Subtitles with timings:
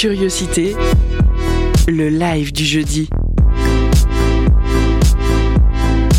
[0.00, 0.74] Curiosité,
[1.86, 3.10] le live du jeudi.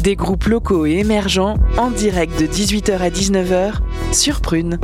[0.04, 3.80] Des groupes locaux et émergents en direct de 18h à 19h
[4.12, 4.78] sur Prune.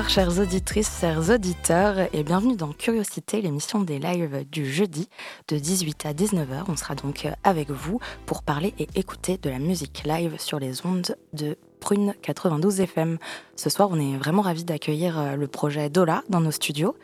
[0.00, 5.10] Bonsoir chères auditrices, chers auditeurs et bienvenue dans Curiosité, l'émission des lives du jeudi
[5.48, 6.64] de 18 à 19h.
[6.68, 10.86] On sera donc avec vous pour parler et écouter de la musique live sur les
[10.86, 13.18] ondes de Prune 92 FM.
[13.56, 16.94] Ce soir, on est vraiment ravis d'accueillir euh, le projet Dola dans nos studios,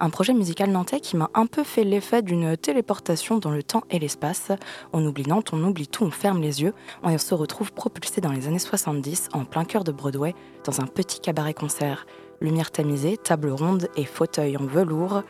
[0.00, 3.82] un projet musical nantais qui m'a un peu fait l'effet d'une téléportation dans le temps
[3.90, 4.52] et l'espace.
[4.92, 8.32] On oublie Nantes, on oublie tout, on ferme les yeux, on se retrouve propulsé dans
[8.32, 12.06] les années 70 en plein cœur de Broadway dans un petit cabaret-concert.
[12.40, 15.22] Lumière tamisée, table ronde et fauteuil en velours.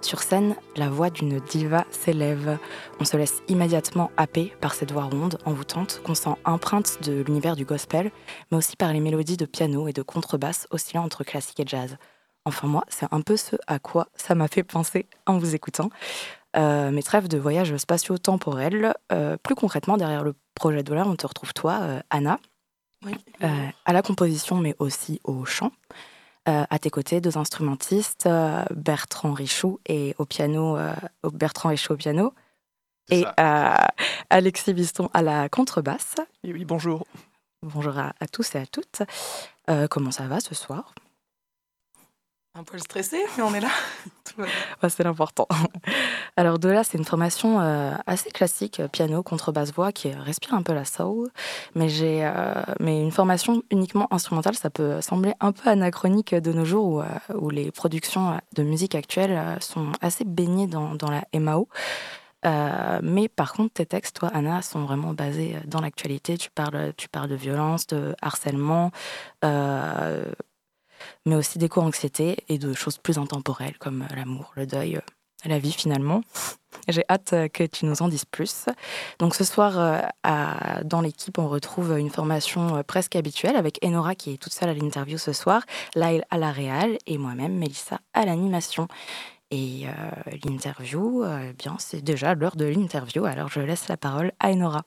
[0.00, 2.58] Sur scène, la voix d'une diva s'élève.
[3.00, 7.56] On se laisse immédiatement happer par cette voix ronde, envoûtante, qu'on sent empreinte de l'univers
[7.56, 8.10] du gospel,
[8.50, 11.96] mais aussi par les mélodies de piano et de contrebasse oscillant entre classique et jazz.
[12.46, 15.90] Enfin moi, c'est un peu ce à quoi ça m'a fait penser en vous écoutant.
[16.56, 18.94] Euh, mes trêves de voyage spatio-temporel.
[19.12, 22.38] Euh, plus concrètement, derrière le projet Dollar, on te retrouve toi, euh, Anna,
[23.84, 25.72] à la composition, mais aussi au chant.
[26.48, 30.94] Euh, à tes côtés, deux instrumentistes, euh, Bertrand Richoux et au piano, euh,
[31.34, 32.32] Bertrand Richoux au piano,
[33.10, 33.24] et
[34.30, 36.14] Alexis Biston à la contrebasse.
[36.44, 37.06] Oui, bonjour.
[37.62, 39.02] Bonjour à, à, tous et à toutes.
[39.90, 40.94] comment ça va ce soir?
[42.54, 43.68] Un peu stressé, mais on est là.
[44.88, 45.46] c'est l'important.
[46.36, 50.62] Alors de là, c'est une formation euh, assez classique, piano, contrebasse, voix, qui respire un
[50.62, 51.28] peu la soul.
[51.74, 56.52] Mais j'ai, euh, mais une formation uniquement instrumentale, ça peut sembler un peu anachronique de
[56.52, 57.06] nos jours, où, euh,
[57.36, 61.68] où les productions de musique actuelles sont assez baignées dans, dans la MAO.
[63.02, 66.36] mais par contre, tes textes, toi, Anna, sont vraiment basés dans l'actualité.
[66.36, 68.90] Tu parles, tu parles de violence, de harcèlement,
[71.26, 75.00] mais aussi d'éco-anxiété et de choses plus intemporelles comme euh, l'amour, le deuil, euh,
[75.44, 76.22] la vie finalement.
[76.88, 78.66] J'ai hâte euh, que tu nous en dises plus.
[79.18, 80.02] Donc ce soir,
[80.84, 84.74] dans l'équipe, on retrouve une formation presque habituelle avec Enora qui est toute seule à
[84.74, 85.62] l'interview ce soir,
[85.94, 88.88] Lyle à la réal et moi-même, Melissa, à l'animation.
[89.50, 89.86] Et
[90.44, 91.24] l'interview,
[91.58, 94.84] bien, c'est déjà l'heure de l'interview, alors je laisse la parole à Enora.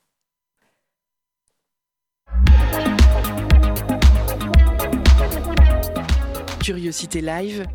[6.63, 7.67] Curiosité Live,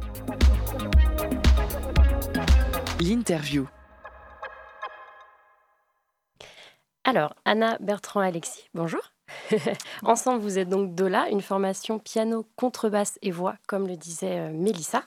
[3.00, 3.68] l'interview.
[7.04, 9.02] Alors, Anna, Bertrand, Alexis, bonjour.
[10.02, 14.52] Ensemble, vous êtes donc Dola, une formation piano, contrebasse et voix, comme le disait euh,
[14.54, 15.02] Mélissa.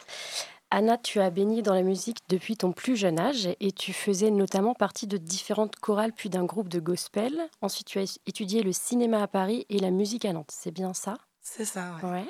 [0.69, 4.29] Anna, tu as baigné dans la musique depuis ton plus jeune âge et tu faisais
[4.29, 7.49] notamment partie de différentes chorales puis d'un groupe de gospel.
[7.63, 10.51] Ensuite, tu as étudié le cinéma à Paris et la musique à Nantes.
[10.51, 11.15] C'est bien ça?
[11.41, 12.25] C'est ça, ouais.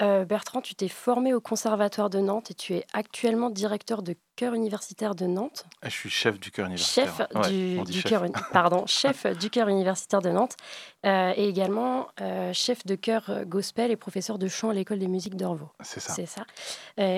[0.00, 4.14] Euh, Bertrand, tu t'es formé au Conservatoire de Nantes et tu es actuellement directeur de
[4.36, 5.66] chœur universitaire de Nantes.
[5.82, 7.28] Ah, je suis chef du chœur universitaire.
[7.42, 8.22] Chef du, chef.
[8.52, 10.56] pardon, chef du chœur universitaire de Nantes
[11.04, 15.08] euh, et également euh, chef de chœur gospel et professeur de chant à l'école des
[15.08, 15.70] musiques d'Orvaux.
[15.80, 16.12] C'est ça.
[16.12, 16.44] C'est ça.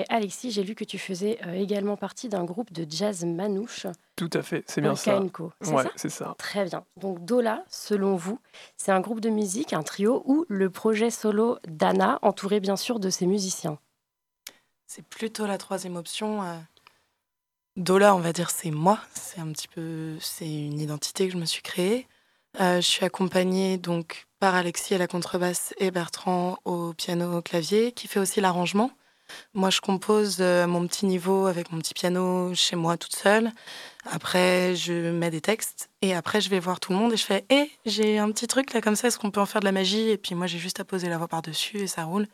[0.09, 3.85] Alexis, j'ai lu que tu faisais également partie d'un groupe de jazz manouche.
[4.15, 5.21] Tout à fait, c'est bien ça.
[5.61, 6.35] C'est ouais, c'est ça.
[6.37, 6.83] Très bien.
[6.97, 8.39] Donc Dola, selon vous,
[8.75, 12.99] c'est un groupe de musique, un trio ou le projet solo d'Anna entouré bien sûr
[12.99, 13.77] de ses musiciens?
[14.87, 16.41] C'est plutôt la troisième option.
[17.79, 18.99] Dola, on va dire, c'est moi.
[19.13, 22.07] C'est un petit peu, c'est une identité que je me suis créée.
[22.59, 27.41] Euh, je suis accompagnée donc par Alexis à la contrebasse et Bertrand au piano au
[27.41, 28.91] clavier, qui fait aussi l'arrangement.
[29.53, 33.49] Moi, je compose euh, mon petit niveau avec mon petit piano chez moi toute seule.
[34.11, 37.23] Après, je mets des textes et après, je vais voir tout le monde et je
[37.25, 39.61] fais Hé, eh, j'ai un petit truc là comme ça, est-ce qu'on peut en faire
[39.61, 40.09] de la magie?
[40.09, 42.27] Et puis moi, j'ai juste à poser la voix par-dessus et ça roule.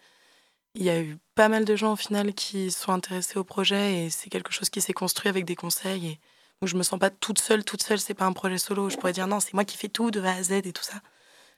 [0.75, 4.05] Il y a eu pas mal de gens au final qui sont intéressés au projet
[4.05, 6.07] et c'est quelque chose qui s'est construit avec des conseils.
[6.07, 6.19] Et
[6.61, 8.89] donc je me sens pas toute seule, toute seule, c'est pas un projet solo.
[8.89, 10.83] Je pourrais dire non, c'est moi qui fais tout de A à Z et tout
[10.83, 11.01] ça.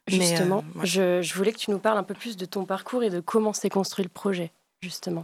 [0.08, 3.10] Justement, euh, je, voulais que tu nous parles un peu plus de ton parcours et
[3.10, 5.24] de comment s'est construit le projet, justement.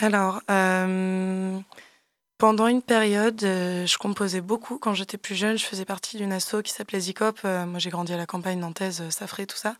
[0.00, 1.58] Alors, euh,
[2.36, 4.78] pendant une période, euh, je composais beaucoup.
[4.78, 7.44] Quand j'étais plus jeune, je faisais partie d'une asso qui s'appelait Zicop.
[7.44, 9.76] moi, j'ai grandi à la campagne nantaise, Safré, tout ça.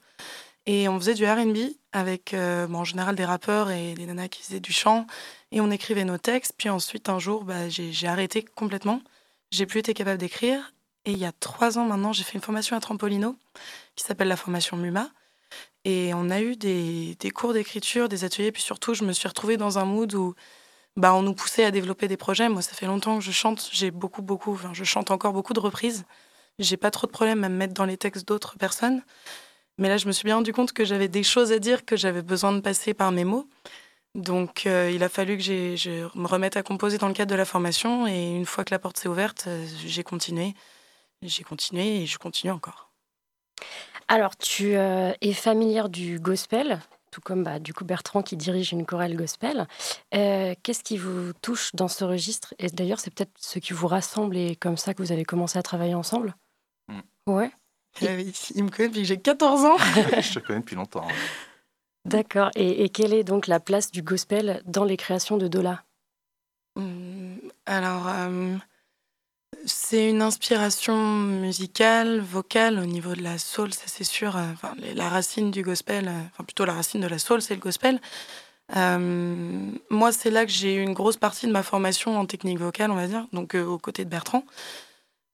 [0.67, 1.57] Et on faisait du RB
[1.93, 5.07] avec euh, en général des rappeurs et des nanas qui faisaient du chant.
[5.51, 6.55] Et on écrivait nos textes.
[6.59, 9.01] Puis ensuite, un jour, bah, j'ai arrêté complètement.
[9.51, 10.75] J'ai plus été capable d'écrire.
[11.05, 13.37] Et il y a trois ans maintenant, j'ai fait une formation à Trampolino
[13.97, 15.11] qui s'appelle la formation MUMA.
[15.85, 18.53] Et on a eu des, des cours d'écriture, des ateliers.
[18.53, 20.35] Puis surtout, je me suis retrouvée dans un mood où
[20.99, 22.49] bah, on nous poussait à développer des projets.
[22.49, 23.71] Moi, ça fait longtemps que je chante.
[23.73, 26.05] J'ai beaucoup, beaucoup, enfin, je chante encore beaucoup de reprises.
[26.59, 29.03] J'ai pas trop de problème à me mettre dans les textes d'autres personnes.
[29.79, 31.97] Mais là, je me suis bien rendu compte que j'avais des choses à dire, que
[31.97, 33.49] j'avais besoin de passer par mes mots.
[34.15, 37.37] Donc, euh, il a fallu que je me remette à composer dans le cadre de
[37.37, 38.07] la formation.
[38.07, 40.55] Et une fois que la porte s'est ouverte, euh, j'ai continué.
[41.23, 42.91] J'ai continué et je continue encore.
[44.09, 48.73] Alors, tu euh, es familière du gospel tout comme bah, du coup Bertrand qui dirige
[48.73, 49.67] une chorale gospel.
[50.15, 52.55] Euh, qu'est-ce qui vous touche dans ce registre?
[52.59, 55.59] Et d'ailleurs, c'est peut-être ce qui vous rassemble et comme ça que vous avez commencé
[55.59, 56.35] à travailler ensemble?
[56.89, 57.01] Mm.
[57.27, 57.51] Ouais.
[58.03, 59.77] Eh il me connaît depuis que j'ai 14 ans.
[60.21, 61.07] Je te connais depuis longtemps.
[62.05, 62.51] D'accord.
[62.55, 65.83] Et, quelle est donc la place du gospel dans les créations de Dola?
[66.77, 67.37] Mm,
[67.67, 68.57] Alors, euh,
[69.65, 74.37] c'est une inspiration musicale, vocale au niveau de la soul, ça c'est sûr.
[74.37, 77.55] Euh, enfin, la racine du gospel, euh, enfin plutôt la racine de la soul, c'est
[77.55, 78.01] le gospel.
[78.77, 82.59] Euh, moi, c'est là que j'ai eu une grosse partie de ma formation en technique
[82.59, 84.45] vocale, on va dire, donc aux côtés de Bertrand.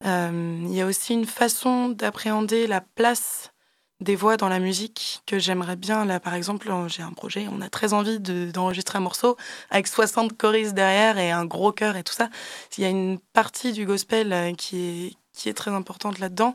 [0.05, 3.55] Il y a aussi une façon d'appréhender la place
[4.01, 6.05] des voix dans la musique que j'aimerais bien.
[6.05, 9.37] Là, par exemple, j'ai un projet, on a très envie d'enregistrer un morceau
[9.71, 12.29] avec 60 choristes derrière et un gros chœur et tout ça.
[12.77, 15.17] Il y a une partie du gospel euh, qui
[15.47, 16.55] est, très importante là-dedans.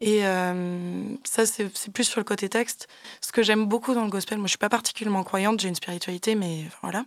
[0.00, 2.88] Et euh, ça, c'est plus sur le côté texte.
[3.20, 5.74] Ce que j'aime beaucoup dans le gospel, moi je suis pas particulièrement croyante, j'ai une
[5.74, 7.04] spiritualité, mais voilà.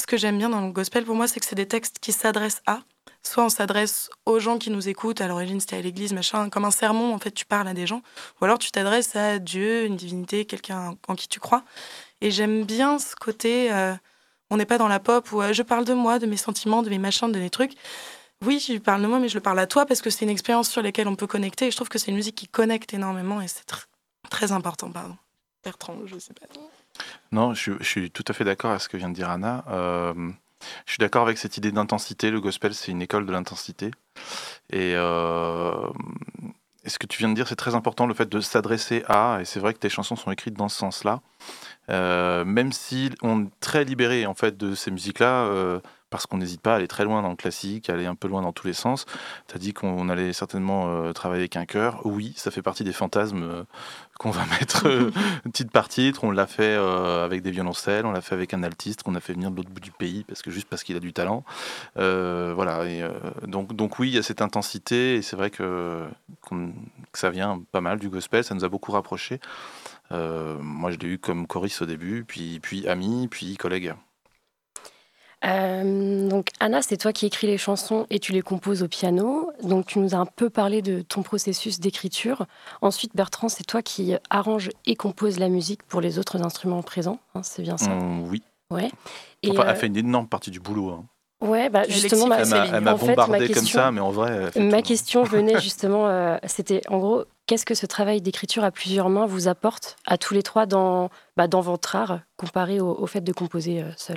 [0.00, 2.12] Ce que j'aime bien dans le gospel, pour moi, c'est que c'est des textes qui
[2.12, 2.80] s'adressent à,
[3.26, 6.64] soit on s'adresse aux gens qui nous écoutent, à l'origine c'était à l'église, machin, comme
[6.64, 8.02] un sermon, en fait tu parles à des gens,
[8.40, 11.64] ou alors tu t'adresses à Dieu, une divinité, quelqu'un en qui tu crois.
[12.20, 13.94] Et j'aime bien ce côté, euh,
[14.50, 16.82] on n'est pas dans la pop où euh, je parle de moi, de mes sentiments,
[16.82, 17.72] de mes machins, de mes trucs.
[18.42, 20.30] Oui, je parle de moi, mais je le parle à toi parce que c'est une
[20.30, 21.66] expérience sur laquelle on peut connecter.
[21.66, 23.64] Et je trouve que c'est une musique qui connecte énormément et c'est
[24.30, 24.90] très important.
[24.90, 25.16] Pardon.
[25.62, 26.46] Bertrand, je sais pas.
[27.32, 29.64] Non, je, suis tout à fait d'accord avec ce que vient de dire Anna.
[29.68, 30.30] Euh,
[30.86, 32.30] je suis d'accord avec cette idée d'intensité.
[32.30, 33.90] Le gospel, c'est une école de l'intensité.
[34.70, 35.72] Et, euh,
[36.86, 39.44] ce que tu viens de dire, c'est très important, le fait de s'adresser à, et
[39.44, 41.20] c'est vrai que tes chansons sont écrites dans ce sens-là.
[41.90, 45.80] Euh, même si on est très libéré en fait de ces musiques-là, euh,
[46.14, 48.28] parce qu'on n'hésite pas à aller très loin dans le classique, à aller un peu
[48.28, 49.04] loin dans tous les sens.
[49.48, 52.02] Tu as dit qu'on allait certainement euh, travailler avec un chœur.
[52.04, 53.64] Oui, ça fait partie des fantasmes euh,
[54.20, 55.10] qu'on va mettre euh,
[55.52, 56.22] titre par titre.
[56.22, 59.32] On l'a fait avec des violoncelles, on l'a fait avec un altiste qu'on a fait
[59.32, 61.42] venir de l'autre bout du pays, parce que juste parce qu'il a du talent.
[61.96, 62.84] voilà.
[62.84, 63.04] Et,
[63.48, 66.06] donc, donc oui, il y a cette intensité, et c'est vrai que,
[66.48, 66.54] que,
[67.12, 69.40] ça vient pas mal du gospel, ça nous a beaucoup rapprochés.
[70.12, 73.94] moi, je l'ai eu comme choriste au début, puis, puis ami, puis collègue.
[75.44, 79.50] Euh, donc Anna, c'est toi qui écris les chansons et tu les composes au piano.
[79.62, 82.46] Donc tu nous as un peu parlé de ton processus d'écriture.
[82.80, 87.18] Ensuite, Bertrand, c'est toi qui arrange et compose la musique pour les autres instruments présents.
[87.34, 88.42] Hein, c'est bien ça mmh, Oui.
[88.70, 88.90] Ouais.
[89.42, 90.90] Et enfin, elle euh, fait une énorme partie du boulot.
[90.90, 91.04] Hein.
[91.40, 94.50] Ouais, bah justement, ma, elle m'a bombardé comme ça, mais en vrai.
[94.56, 99.10] Ma question venait justement, euh, c'était en gros, qu'est-ce que ce travail d'écriture à plusieurs
[99.10, 103.20] mains vous apporte à tous les trois dans, bah, dans votre art comparé au, fait
[103.20, 104.16] de composer seul?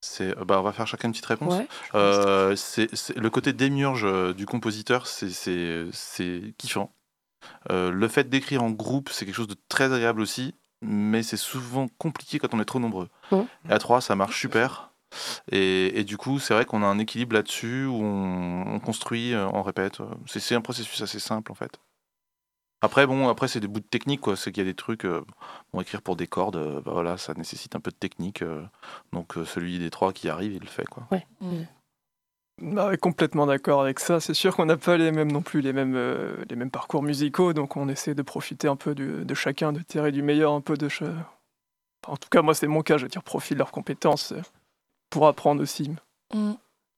[0.00, 1.54] C'est, bah, on va faire chacun une petite réponse.
[1.94, 5.30] Euh, c'est, le côté démiurge euh, du compositeur, c'est,
[5.92, 6.92] c'est, kiffant.
[7.70, 11.36] Euh, le fait d'écrire en groupe, c'est quelque chose de très agréable aussi, mais c'est
[11.36, 13.08] souvent compliqué quand on est trop nombreux.
[13.32, 14.92] Et à trois, ça marche super.
[15.50, 19.62] Et, du coup, c'est vrai qu'on a un équilibre là-dessus où on, on construit, on
[19.62, 19.98] répète.
[20.26, 21.80] C'est, un processus assez simple en fait.
[22.80, 24.36] Après, bon, après c'est des bouts de technique, quoi.
[24.36, 25.24] C'est qu'il y a des trucs, euh,
[25.72, 28.42] bon, écrire pour des cordes, euh, bah, voilà, ça nécessite un peu de technique.
[28.42, 28.62] Euh,
[29.12, 31.06] donc celui des trois qui arrive, il le fait, quoi.
[31.10, 31.26] Ouais.
[31.40, 31.62] Mm.
[32.74, 34.20] Bah, complètement d'accord avec ça.
[34.20, 35.96] C'est sûr qu'on n'a pas les mêmes non plus les mêmes
[36.48, 40.10] les mêmes parcours musicaux, donc on essaie de profiter un peu de chacun, de tirer
[40.10, 40.88] du meilleur un peu de.
[42.06, 42.96] en tout cas, moi c'est mon cas.
[42.96, 44.34] Je tire profit de leurs compétences
[45.08, 45.92] pour apprendre aussi.
[46.34, 46.54] Mm.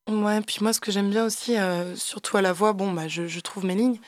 [0.08, 1.56] Ouais, puis moi ce que j'aime bien aussi,
[1.94, 4.00] surtout à la voix, bon bah je, je trouve mes lignes.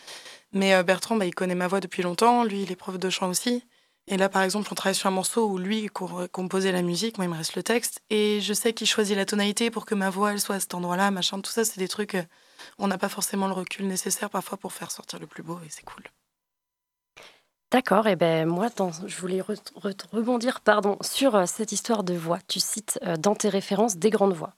[0.52, 2.44] Mais euh, Bertrand, bah, il connaît ma voix depuis longtemps.
[2.44, 3.64] Lui, il est prof de chant aussi.
[4.08, 5.88] Et là, par exemple, on travaille sur un morceau où lui
[6.32, 8.02] composait la musique, moi, il me reste le texte.
[8.10, 10.74] Et je sais qu'il choisit la tonalité pour que ma voix, elle soit à cet
[10.74, 11.40] endroit-là, machin.
[11.40, 12.24] Tout ça, c'est des trucs, euh,
[12.78, 15.68] on n'a pas forcément le recul nécessaire parfois pour faire sortir le plus beau, et
[15.70, 16.02] c'est cool.
[17.70, 18.68] D'accord, et ben moi,
[19.06, 22.40] je voulais rebondir pardon, sur euh, cette histoire de voix.
[22.48, 24.54] Tu cites dans tes références des grandes voix.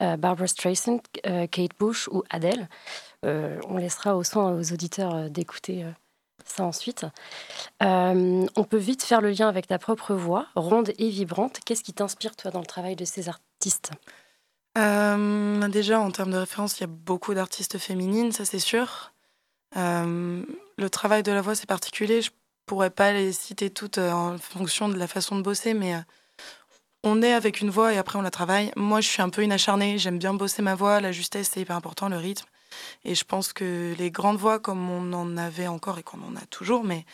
[0.00, 1.00] Barbara Streisand,
[1.50, 2.68] Kate Bush ou Adele.
[3.24, 5.90] Euh, on laissera au soin aux auditeurs euh, d'écouter euh,
[6.44, 7.04] ça ensuite.
[7.80, 11.60] on peut vite faire le lien avec ta propre voix, ronde et vibrante.
[11.64, 13.90] Qu'est-ce qui t'inspire, toi, dans le travail de ces artistes?
[14.76, 19.12] Déjà, en termes de référence, il y a beaucoup d'artistes féminines, ça c'est sûr.
[19.74, 22.22] le travail de la voix, c'est particulier.
[22.22, 22.30] Je
[22.64, 25.94] pourrais pas les citer toutes en fonction de la façon de bosser, mais
[27.02, 28.72] on est avec une voix et après on la travaille.
[28.76, 29.98] Moi, je suis un peu une acharnée.
[29.98, 31.00] J'aime bien bosser ma voix.
[31.00, 32.46] La justesse, c'est hyper important, le rythme.
[33.04, 36.36] Et je pense que les grandes voix, comme on en avait encore et qu'on en
[36.36, 37.04] a toujours, mais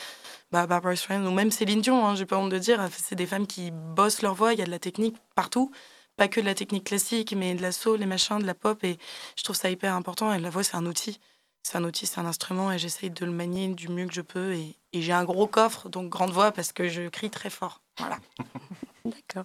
[0.52, 3.26] bah, Barbara Streisand ou même Céline Dion, hein, j'ai pas honte de dire, c'est des
[3.26, 4.52] femmes qui bossent leur voix.
[4.52, 5.70] Il y a de la technique partout.
[6.16, 8.82] Pas que de la technique classique, mais de la soul, les machins, de la pop.
[8.84, 8.98] Et
[9.36, 10.32] je trouve ça hyper important.
[10.32, 11.18] Et la voix, c'est un outil.
[11.64, 12.70] C'est un outil, c'est un instrument.
[12.70, 14.52] Et j'essaye de le manier du mieux que je peux.
[14.52, 17.80] Et, et j'ai un gros coffre, donc grande voix, parce que je crie très fort.
[17.98, 18.18] Voilà.
[19.04, 19.44] D'accord.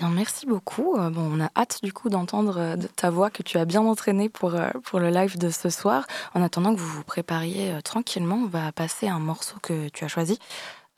[0.00, 0.96] Merci beaucoup.
[0.96, 4.28] Euh, on a hâte du coup d'entendre euh, ta voix que tu as bien entraînée
[4.28, 6.06] pour, euh, pour le live de ce soir.
[6.34, 10.08] En attendant que vous vous prépariez tranquillement, on va passer un morceau que tu as
[10.08, 10.38] choisi.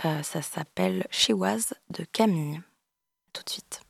[0.03, 2.61] ça s'appelle She de Camille.
[3.33, 3.81] tout de suite.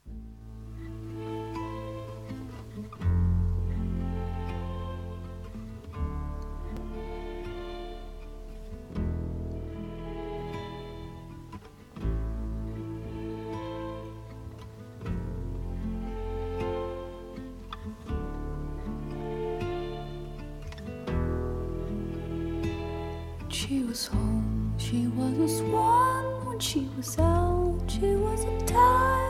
[23.99, 24.73] Was home.
[24.79, 27.81] She was a swan when she was out.
[27.89, 29.28] She was a tiger,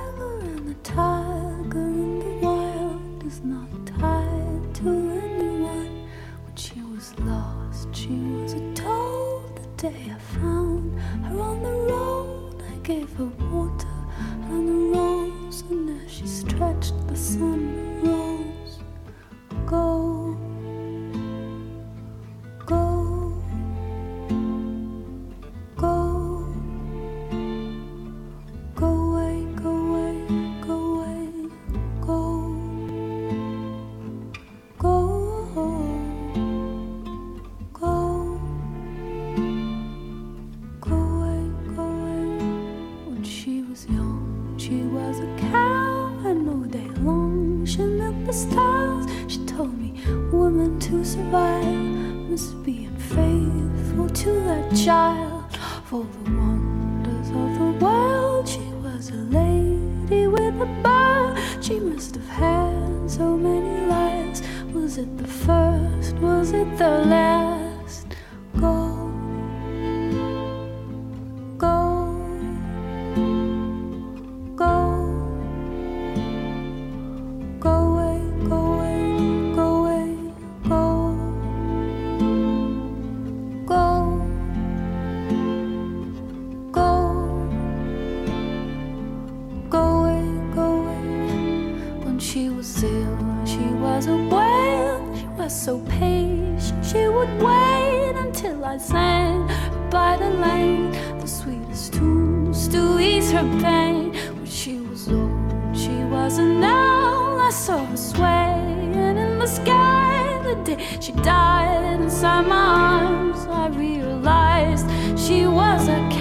[92.38, 95.16] She was still, she was a whale.
[95.16, 96.86] she was so patient.
[96.86, 99.48] She would wait until I sang
[99.90, 104.14] by the lane, the sweetest tunes to ease her pain.
[104.36, 107.38] When she was old, she wasn't now.
[107.38, 112.66] I saw her swaying in the sky the day she died inside my
[113.00, 113.46] arms.
[113.48, 114.86] I realized
[115.18, 116.17] she was a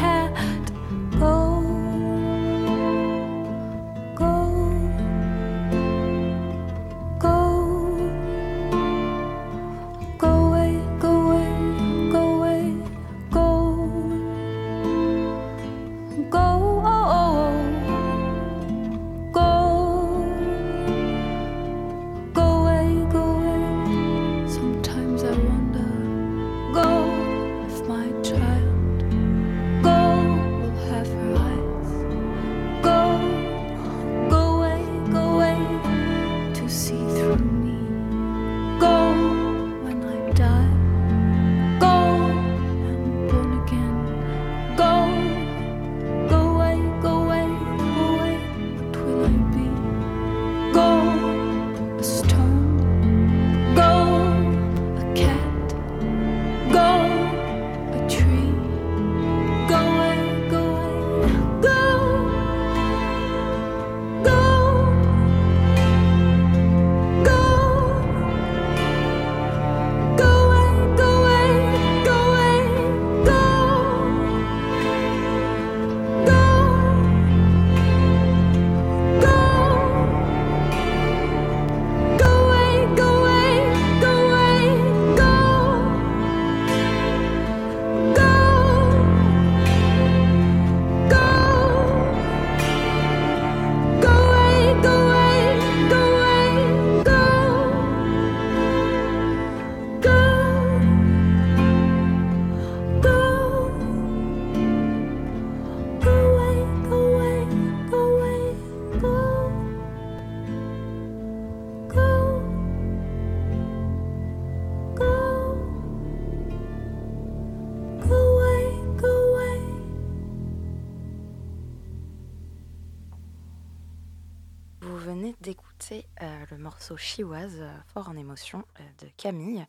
[126.89, 129.65] morceau Chioise, euh, fort en émotion, euh, de Camille.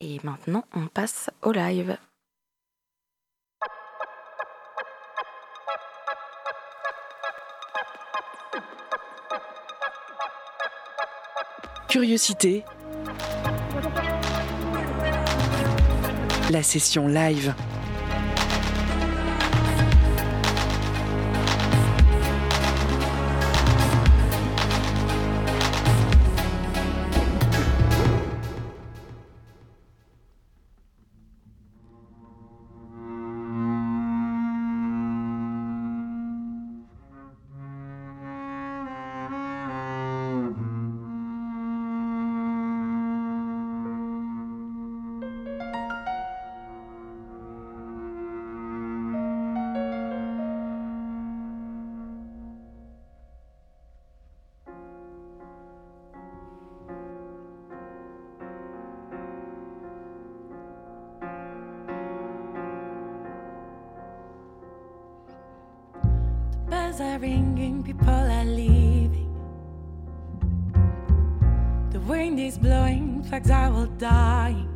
[0.00, 1.96] Et maintenant, on passe au live.
[11.88, 12.64] Curiosité.
[16.50, 17.54] La session live.
[72.08, 74.66] Wind is blowing, flags are all dying.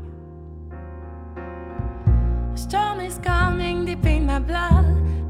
[2.52, 4.84] A storm is coming deep in my blood.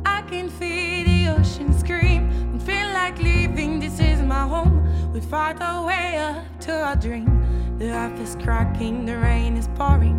[0.05, 2.29] I can feel the ocean scream.
[2.51, 4.83] Don't feel like leaving, this is my home.
[5.13, 7.79] We fight our way up to our dream.
[7.79, 10.19] The earth is cracking, the rain is pouring.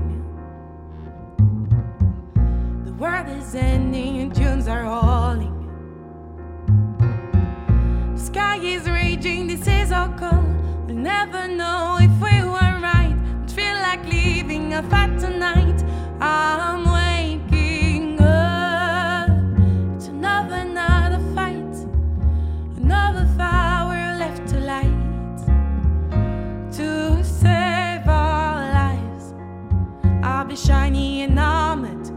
[2.86, 4.86] The world is ending and tunes are
[8.16, 10.63] The sky is raging, this is our call.
[11.04, 13.14] Never know if we were right.
[13.54, 15.84] Feel like leaving a fight tonight.
[16.22, 19.30] I'm waking up.
[19.98, 21.76] It's another, another fight.
[22.78, 25.40] Another fire left to light.
[26.78, 29.34] To save our lives.
[30.24, 32.08] I'll be shiny and armored.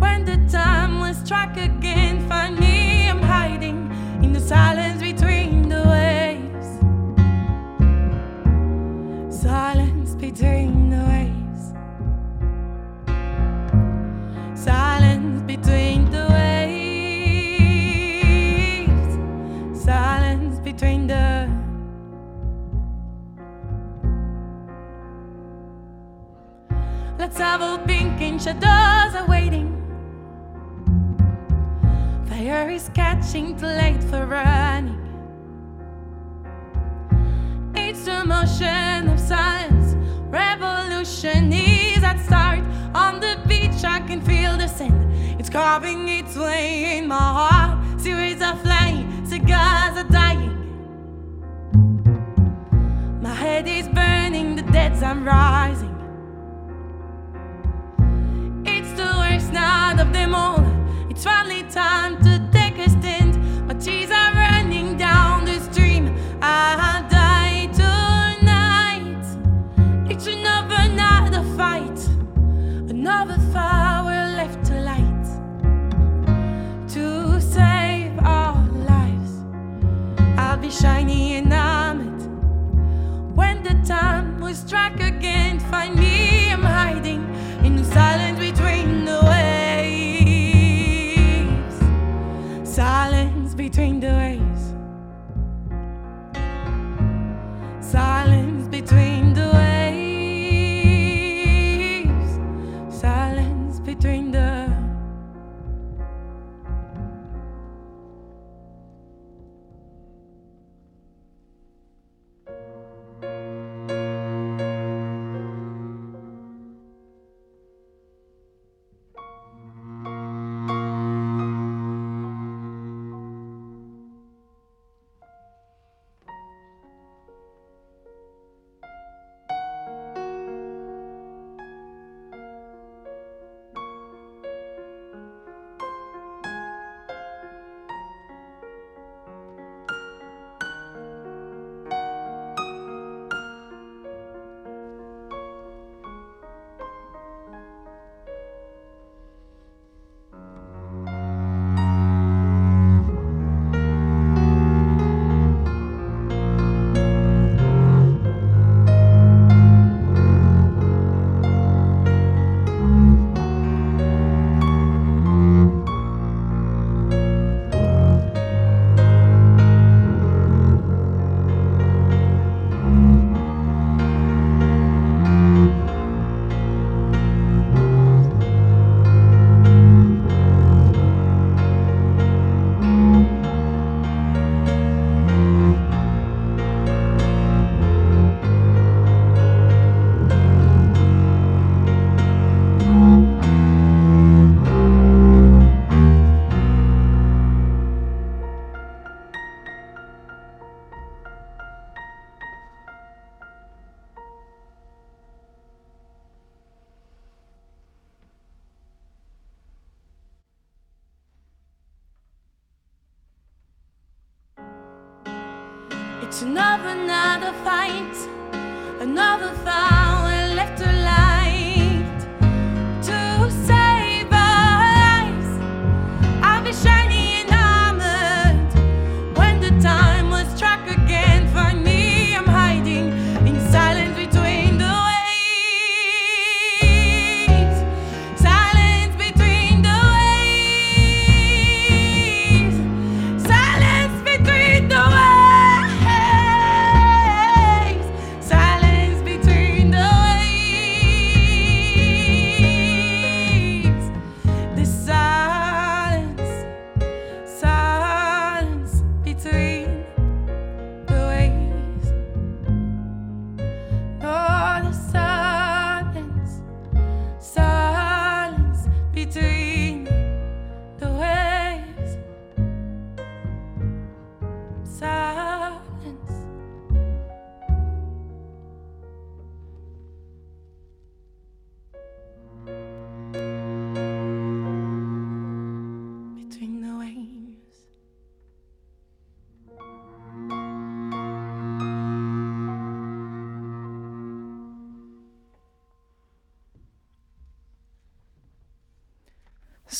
[0.00, 2.65] When the time will strike again, find me,
[27.34, 29.70] Have a pink and shadows are waiting.
[32.28, 34.98] Fire is catching, too late for running.
[37.74, 39.94] It's the motion of silence.
[40.30, 42.60] Revolution is at start.
[42.94, 45.12] On the beach, I can feel the sand.
[45.38, 48.00] It's carving its way in my heart.
[48.00, 50.54] Series of flying, cigars are dying.
[53.20, 55.95] My head is burning, the deads I'm rising.
[60.06, 60.64] Of them all.
[61.10, 63.34] It's finally time to take a stand.
[63.66, 66.04] My tears are running down the stream.
[66.42, 69.24] I die tonight.
[70.10, 71.98] It's another night of fight,
[72.90, 75.24] another fire left to light
[76.94, 78.58] to save our
[78.92, 79.32] lives.
[80.38, 82.22] I'll be shiny and armored
[83.34, 85.58] when the time will strike again.
[85.70, 86.05] Find me,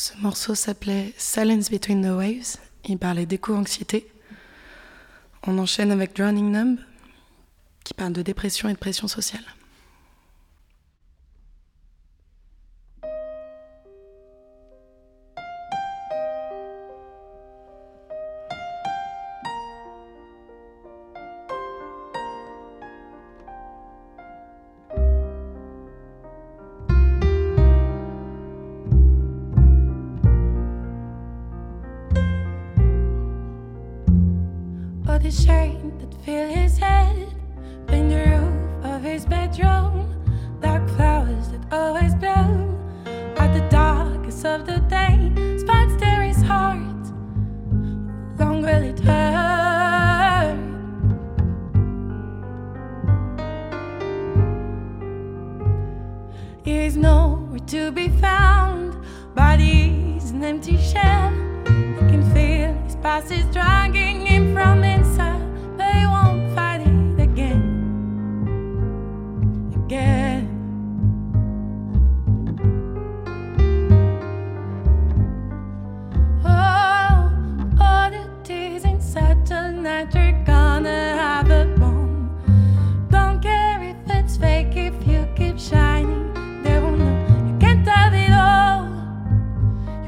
[0.07, 2.55] Ce morceau s'appelait Silence Between the Waves.
[2.85, 4.09] Il parlait d'éco-anxiété.
[5.45, 6.79] On enchaîne avec Drowning Numb,
[7.83, 9.43] qui parle de dépression et de pression sociale.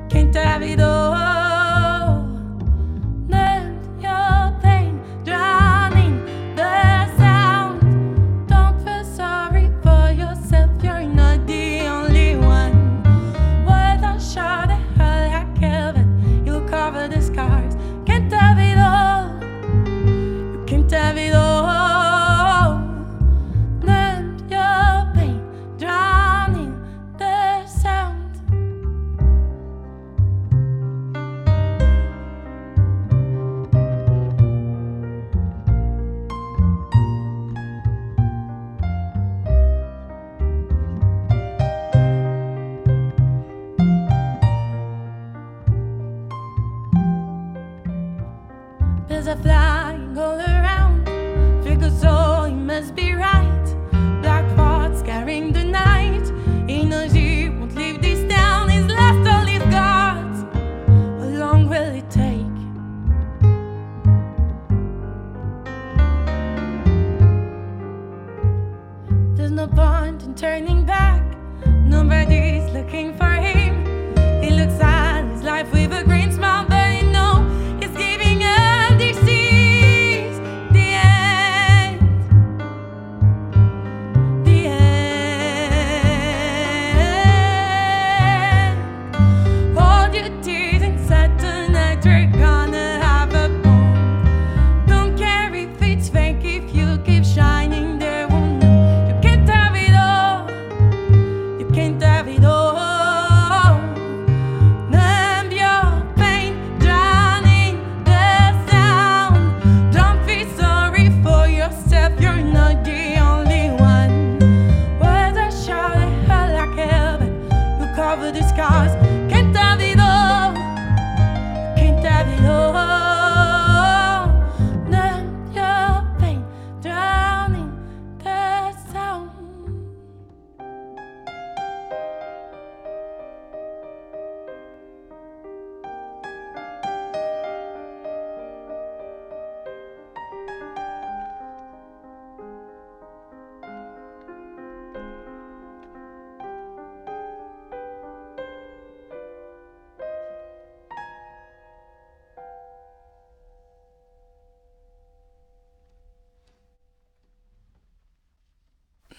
[0.09, 0.98] Quem te ha habido.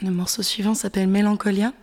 [0.03, 1.75] Le morceau suivant s'appelle Mélancolia.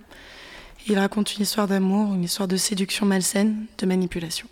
[0.87, 4.47] Il raconte une histoire d'amour, une histoire de séduction malsaine, de manipulation.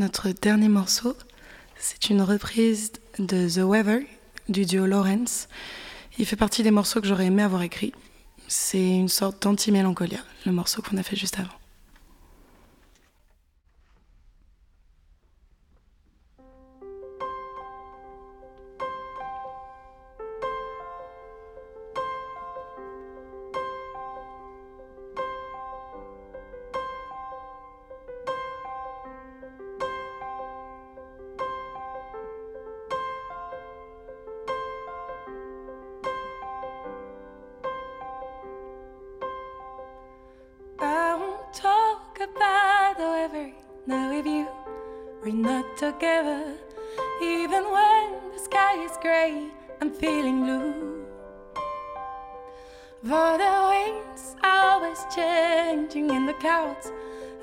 [0.00, 1.14] Notre dernier morceau,
[1.78, 4.00] c'est une reprise de The Weather
[4.48, 5.46] du duo Lawrence.
[6.18, 7.92] Il fait partie des morceaux que j'aurais aimé avoir écrits.
[8.48, 11.59] C'est une sorte d'anti-mélancolia, le morceau qu'on a fait juste avant.
[46.02, 49.48] Even when the sky is grey,
[49.82, 51.04] I'm feeling blue.
[53.02, 56.90] For the winds are always changing, and the clouds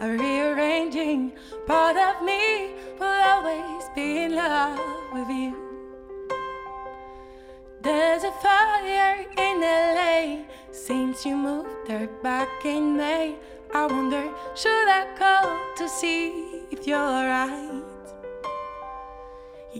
[0.01, 1.33] are rearranging.
[1.67, 4.79] Part of me will always be in love
[5.13, 5.55] with you.
[7.81, 13.35] There's a fire in LA since you moved there back in May.
[13.71, 17.86] I wonder, should I call to see if you're alright?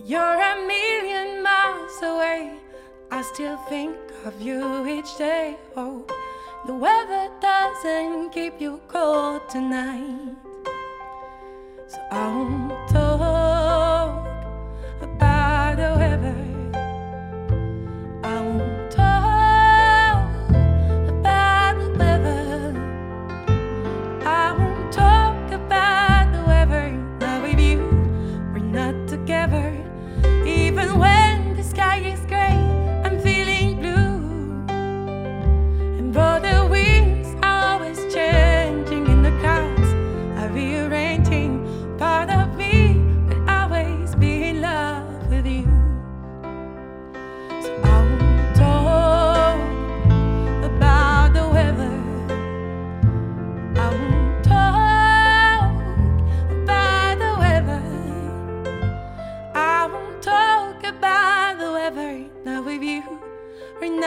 [0.06, 2.52] You're a million miles away.
[3.10, 5.56] I still think of you each day.
[5.76, 6.06] Oh,
[6.66, 10.36] the weather doesn't keep you cold tonight.
[11.88, 12.87] So I won't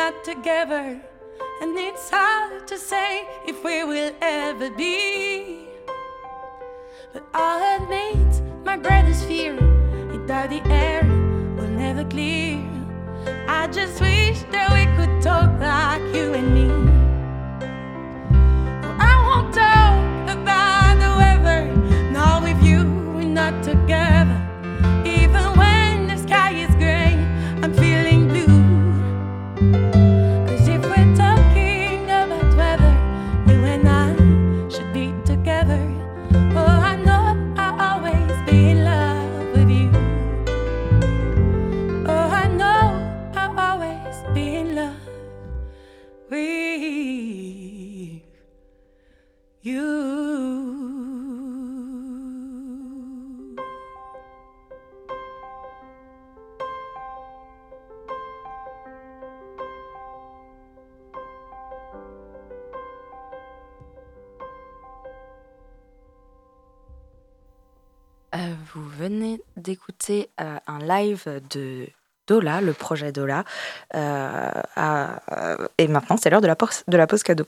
[0.01, 0.99] not together.
[1.61, 3.09] And it's hard to say
[3.45, 5.67] if we will ever be.
[7.13, 8.31] But I'll admit
[8.65, 9.53] my brother's fear
[10.13, 11.03] is that the air
[11.57, 12.57] will never clear.
[13.59, 16.67] I just wish that we could talk like you and me.
[19.11, 20.01] I won't talk
[20.37, 21.61] about the weather.
[22.17, 22.79] Not with you,
[23.13, 24.30] we're not together.
[69.62, 71.88] D'écouter euh, un live de
[72.28, 73.43] Dola, le projet Dola.
[73.95, 76.55] euh, euh, et maintenant, c'est l'heure de, la
[76.88, 77.45] de la pause cadeau.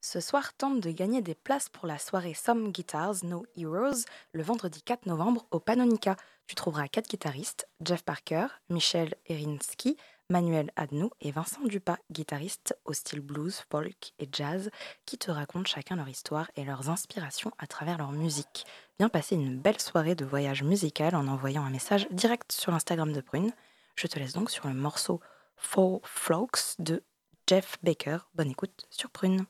[0.00, 4.42] Ce soir, tente de gagner des places pour la soirée Some Guitars, No Heroes, le
[4.42, 6.16] vendredi 4 novembre au Panonica.
[6.46, 9.96] Tu trouveras quatre guitaristes, Jeff Parker, Michel Erinski,
[10.32, 14.70] Manuel Adnou et Vincent Dupas, guitaristes au style blues, folk et jazz,
[15.04, 18.64] qui te racontent chacun leur histoire et leurs inspirations à travers leur musique.
[18.98, 23.12] Viens passer une belle soirée de voyage musical en envoyant un message direct sur l'Instagram
[23.12, 23.52] de Prune.
[23.94, 25.20] Je te laisse donc sur le morceau
[25.58, 27.02] Four Flokes de
[27.46, 28.16] Jeff Baker.
[28.34, 29.44] Bonne écoute sur Prune.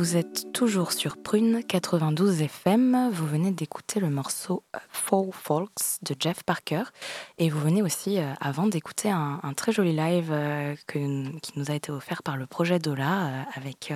[0.00, 3.10] Vous êtes toujours sur Prune 92 FM.
[3.12, 6.84] Vous venez d'écouter le morceau euh, Four Folks de Jeff Parker.
[7.36, 11.70] Et vous venez aussi, euh, avant, d'écouter un, très joli live euh, que- qui nous
[11.70, 13.92] a été offert par le projet Dola avec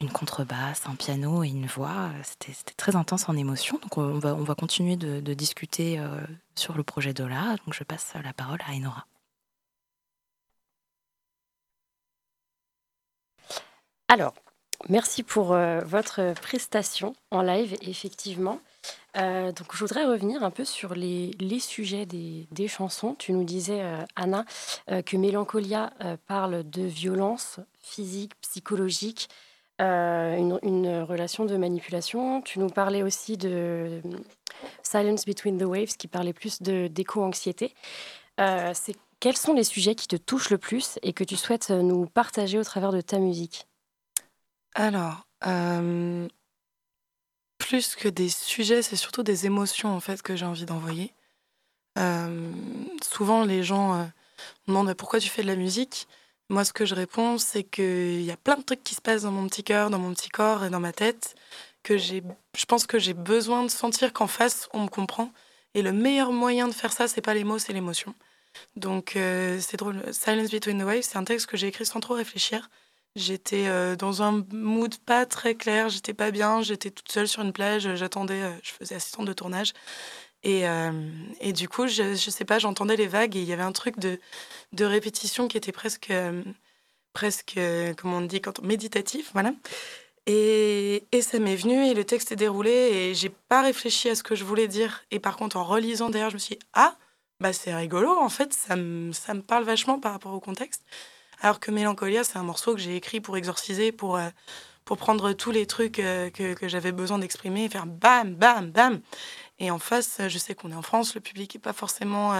[0.00, 2.10] une contrebasse, un piano et une voix.
[2.24, 3.78] C'était très intense en émotion.
[3.78, 6.00] Donc on va, on va continuer de, de discuter
[6.56, 7.54] sur le projet Dola.
[7.64, 9.06] Donc je passe la parole à Enora.
[14.08, 14.34] Alors,
[14.88, 18.60] merci pour euh, votre prestation en live, effectivement.
[19.16, 23.14] Euh, donc, je voudrais revenir un peu sur les, les sujets des, des chansons.
[23.18, 24.44] Tu nous disais, euh, Anna,
[25.04, 25.92] que Mélancolia
[26.26, 29.28] parle de violence physique, psychologique,
[29.78, 32.42] une, une relation de manipulation.
[32.42, 34.00] Tu nous parlais aussi de
[34.82, 37.74] Silence Between the Waves, qui parlait plus d'éco-anxiété.
[39.18, 42.58] Quels sont les sujets qui te touchent le plus et que tu souhaites nous partager
[42.58, 43.66] au travers de ta musique?
[44.78, 46.28] Alors, euh,
[47.56, 51.14] plus que des sujets, c'est surtout des émotions en fait que j'ai envie d'envoyer.
[51.98, 52.52] Euh,
[53.02, 54.04] souvent, les gens euh,
[54.66, 56.06] me demandent pourquoi tu fais de la musique?
[56.50, 59.22] Moi, ce que je réponds, c'est qu'il y a plein de trucs qui se passent
[59.22, 61.36] dans mon petit cœur, dans mon petit corps et dans ma tête,
[61.82, 62.22] que j'ai,
[62.54, 65.32] je pense que j'ai besoin de sentir qu'en face, on me comprend.
[65.72, 68.14] Et le meilleur moyen de faire ça, c'est pas les mots, c'est l'émotion.
[68.76, 70.02] Donc, c'est drôle.
[70.12, 72.68] Silence Between the Waves, c'est un texte que j'ai écrit sans trop réfléchir.
[73.16, 77.40] J'étais euh, dans un mood pas très clair, j'étais pas bien, j'étais toute seule sur
[77.42, 79.72] une plage, j'attendais, euh, je faisais assistante de tournage.
[80.42, 80.92] Et, euh,
[81.40, 83.72] et du coup, je, je sais pas, j'entendais les vagues et il y avait un
[83.72, 84.20] truc de,
[84.72, 86.12] de répétition qui était presque,
[87.14, 87.58] presque
[87.96, 89.54] comment on dit, quand, méditatif, voilà.
[90.26, 94.14] Et, et ça m'est venu et le texte est déroulé et j'ai pas réfléchi à
[94.14, 95.04] ce que je voulais dire.
[95.10, 96.96] Et par contre, en relisant derrière, je me suis dit, ah,
[97.40, 100.82] bah c'est rigolo, en fait, ça me parle vachement par rapport au contexte.
[101.40, 104.28] Alors que Mélancolia, c'est un morceau que j'ai écrit pour exorciser, pour, euh,
[104.84, 109.00] pour prendre tous les trucs euh, que, j'avais besoin d'exprimer et faire bam, bam, bam.
[109.58, 112.32] Et en face, euh, je sais qu'on est en France, le public n'est pas forcément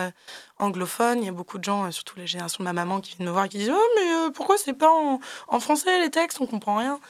[0.59, 1.21] anglophone.
[1.23, 3.33] Il y a beaucoup de gens, surtout la génération de ma maman, qui viennent me
[3.33, 6.41] voir et qui disent Oh, mais pourquoi c'est pas en, en français les textes?
[6.41, 7.01] On comprend rien.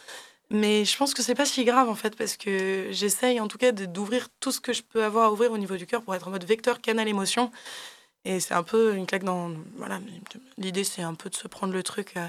[0.51, 3.59] Mais je pense que c'est pas si grave en fait, parce que j'essaye en tout
[3.59, 6.15] cas d'ouvrir tout ce que je peux avoir à ouvrir au niveau du cœur pour
[6.15, 7.51] être en mode vecteur, canal émotion.
[8.27, 9.53] Et c'est un peu une claque dans.
[9.77, 10.01] Voilà,
[10.59, 12.27] l'idée c'est un peu de se prendre le truc euh,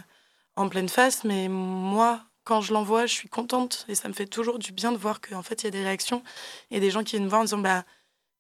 [0.56, 4.28] en pleine face, mais moi, quand je l'envoie, je suis contente et ça me fait
[4.28, 6.24] toujours du bien de voir qu'en fait il y a des réactions
[6.70, 7.84] et des gens qui viennent me voir en disant Bah,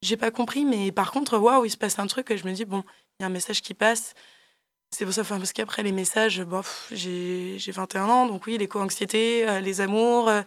[0.03, 2.53] j'ai pas compris, mais par contre, waouh, il se passe un truc et je me
[2.53, 2.83] dis Bon,
[3.19, 4.13] il y a un message qui passe.
[4.91, 9.49] C'est pour ça, parce qu'après les messages, bon, j'ai j'ai 21 ans, donc oui, l'éco-anxiété,
[9.49, 10.43] euh, les amours, euh,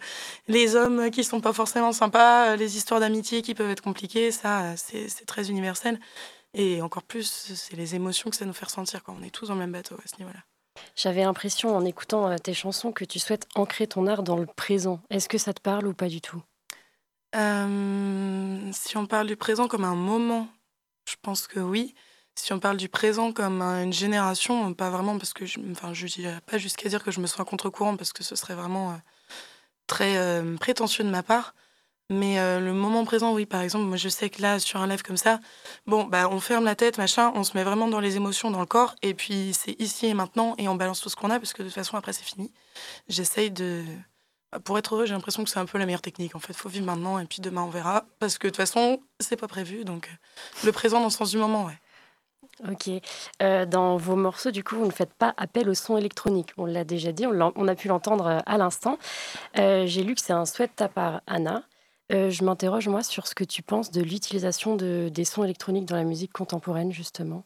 [0.47, 4.75] les hommes qui sont pas forcément sympas, les histoires d'amitié qui peuvent être compliquées, ça,
[4.77, 5.99] c'est très universel.
[6.53, 9.47] Et encore plus, c'est les émotions que ça nous fait ressentir quand on est tous
[9.47, 10.39] dans le même bateau à ce niveau-là.
[10.95, 14.45] J'avais l'impression, en écoutant euh, tes chansons, que tu souhaites ancrer ton art dans le
[14.45, 14.99] présent.
[15.09, 16.41] Est-ce que ça te parle ou pas du tout?
[17.35, 20.49] Euh, si on parle du présent comme un moment,
[21.09, 21.95] je pense que oui.
[22.35, 25.93] Si on parle du présent comme un- une génération, pas vraiment, parce que je enfin,
[25.93, 28.55] je dirais pas jusqu'à dire que je me sens à contre-courant, parce que ce serait
[28.55, 28.95] vraiment euh,
[29.87, 31.53] très euh, prétentieux de ma part.
[32.11, 34.87] Mais euh, le moment présent, oui, par exemple, moi je sais que là, sur un
[34.87, 35.39] live comme ça,
[35.87, 38.59] bon, bah, on ferme la tête, machin, on se met vraiment dans les émotions, dans
[38.59, 41.39] le corps, et puis c'est ici et maintenant, et on balance tout ce qu'on a,
[41.39, 42.51] parce que de toute façon, après, c'est fini.
[43.07, 43.85] J'essaye de.
[44.65, 46.35] Pour être heureux, j'ai l'impression que c'est un peu la meilleure technique.
[46.35, 48.99] En fait, faut vivre maintenant, et puis demain, on verra, parce que de toute façon,
[49.21, 51.79] c'est pas prévu, donc euh, le présent dans le sens du moment, ouais.
[52.69, 52.89] Ok.
[53.41, 56.49] Euh, dans vos morceaux, du coup, vous ne faites pas appel au son électronique.
[56.57, 58.99] On l'a déjà dit, on, a pu l'entendre à l'instant.
[59.55, 61.63] J'ai lu que c'est un souhait de ta part, Anna.
[62.11, 65.85] Euh, je m'interroge, moi, sur ce que tu penses de l'utilisation de, des sons électroniques
[65.85, 67.43] dans la musique contemporaine, justement.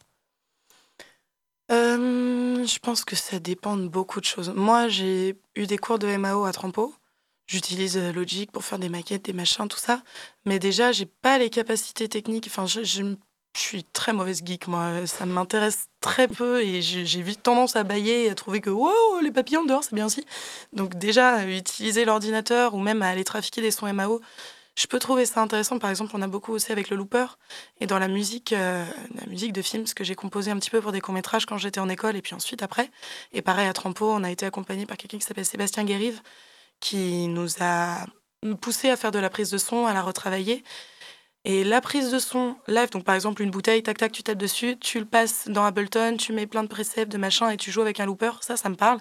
[1.71, 4.53] Euh, je pense que ça dépend de beaucoup de choses.
[4.55, 6.93] Moi, j'ai eu des cours de MAO à Trampo.
[7.47, 10.01] J'utilise euh, Logic pour faire des maquettes, des machins, tout ça.
[10.45, 12.47] Mais déjà, j'ai pas les capacités techniques.
[12.47, 13.15] Enfin, je,
[13.57, 15.05] suis très mauvaise geek, moi.
[15.05, 18.71] Ça m'intéresse très peu et j'ai vite tendance à bailler et à trouver que
[19.23, 20.25] les papillons dehors, c'est bien aussi.
[20.73, 24.21] Donc, déjà, utiliser l'ordinateur ou même à aller trafiquer des sons MAO,
[24.75, 25.79] je peux trouver ça intéressant.
[25.79, 27.25] Par exemple, on a beaucoup aussi avec le looper.
[27.79, 30.69] Et dans la musique, euh, la musique de film, ce que j'ai composé un petit
[30.69, 32.91] peu pour des courts-métrages quand j'étais en école et puis ensuite après.
[33.31, 36.21] Et pareil, à Trampo, on a été accompagné par quelqu'un qui s'appelle Sébastien Guérive,
[36.81, 38.05] qui nous a
[38.61, 40.63] poussé à faire de la prise de son, à la retravailler.
[41.45, 44.37] Et la prise de son live, donc par exemple une bouteille, tac tac, tu tapes
[44.37, 47.71] dessus, tu le passes dans Ableton, tu mets plein de préceptes, de machin et tu
[47.71, 48.99] joues avec un looper, ça, ça me parle.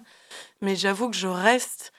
[0.60, 1.92] Mais j'avoue que je reste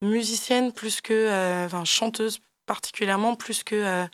[0.00, 4.06] musicienne plus que, euh, enfin chanteuse particulièrement, plus que euh,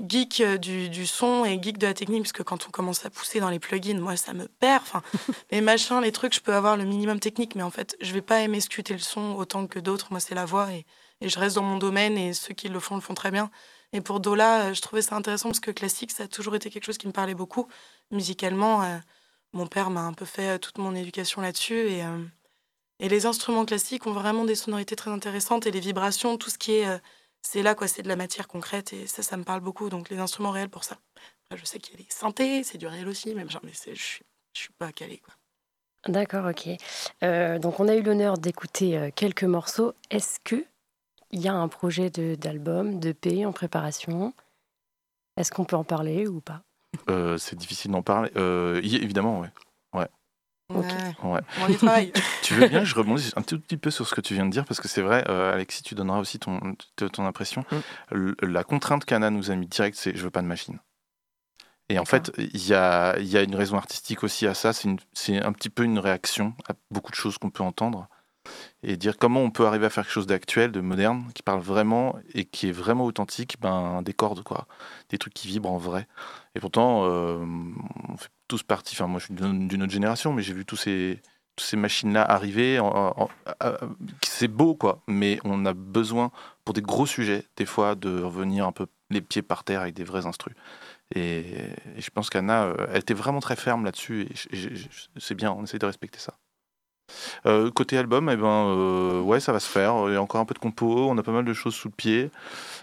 [0.00, 3.06] geek euh, du, du son et geek de la technique, parce que quand on commence
[3.06, 4.82] à pousser dans les plugins, moi, ça me perd.
[4.82, 5.02] Enfin,
[5.52, 8.22] les machins, les trucs, je peux avoir le minimum technique, mais en fait, je vais
[8.22, 10.08] pas aimer scuter le son autant que d'autres.
[10.10, 10.86] Moi, c'est la voix et,
[11.20, 13.50] et je reste dans mon domaine et ceux qui le font, le font très bien.
[13.92, 16.70] Et pour Dola, euh, je trouvais ça intéressant parce que classique, ça a toujours été
[16.70, 17.68] quelque chose qui me parlait beaucoup.
[18.10, 18.98] Musicalement, euh,
[19.52, 21.78] mon père m'a un peu fait toute mon éducation là-dessus.
[21.88, 22.24] Et, euh,
[23.00, 26.58] et les instruments classiques ont vraiment des sonorités très intéressantes et les vibrations, tout ce
[26.58, 26.86] qui est.
[26.88, 26.98] euh,
[27.46, 29.88] c'est là, quoi, c'est de la matière concrète et ça, ça me parle beaucoup.
[29.90, 30.96] Donc les instruments réels pour ça.
[31.46, 33.72] Après, je sais qu'il y a les synthés, c'est du réel aussi, même genre, mais
[33.74, 34.24] c'est- je suis,
[34.54, 35.34] je suis pas calée, quoi.
[36.06, 36.68] D'accord, ok.
[37.22, 39.94] Euh, donc on a eu l'honneur d'écouter euh, quelques morceaux.
[40.10, 40.64] Est-ce que
[41.30, 44.32] il y a un projet de- d'album, de P en préparation?
[45.36, 46.62] Est-ce qu'on peut en parler ou pas?
[47.10, 48.30] Euh, c'est difficile d'en parler.
[48.36, 49.48] Euh, y- évidemment, ouais.
[50.70, 50.84] Ok.
[51.22, 51.40] Ouais, ouais.
[51.60, 52.12] on y travaille.
[52.42, 54.46] Tu veux bien que je rebondisse un tout petit peu sur ce que tu viens
[54.46, 54.64] de dire?
[54.64, 56.58] Parce que c'est vrai, euh, Alexis, tu donneras aussi ton,
[57.18, 57.64] impression.
[58.12, 58.32] Mm.
[58.42, 60.78] La contrainte qu'Anna nous a mis direct, c'est je veux pas de machine.
[61.90, 64.72] Et en fait, il y a, il y a une raison artistique aussi à ça.
[64.72, 68.08] C'est un petit peu une réaction à beaucoup de choses qu'on peut entendre
[68.82, 71.60] et dire comment on peut arriver à faire quelque chose d'actuel, de moderne, qui parle
[71.60, 74.66] vraiment et qui est vraiment authentique, ben, des cordes, quoi.
[75.08, 76.06] Des trucs qui vibrent en vrai.
[76.54, 77.44] Et pourtant, euh,
[78.08, 80.76] on fait tous partie, enfin moi je suis d'une autre génération, mais j'ai vu tous
[80.76, 81.20] ces,
[81.56, 82.80] toutes ces machines-là arriver.
[84.22, 86.30] c'est beau, quoi, mais on a besoin,
[86.64, 89.94] pour des gros sujets, des fois, de revenir un peu les pieds par terre avec
[89.94, 90.54] des vrais instrus.
[91.14, 91.44] Et,
[91.96, 94.56] je pense qu'Anna, euh, elle était vraiment très ferme là-dessus, et
[95.18, 96.34] c'est bien, on essaie de respecter ça.
[97.46, 100.08] Euh, côté album, eh ben, euh, ouais, ça va se faire.
[100.08, 101.88] Il y a encore un peu de compo, on a pas mal de choses sous
[101.88, 102.30] le pied.